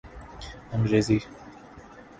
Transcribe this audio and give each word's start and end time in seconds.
انگریزی 0.73 1.23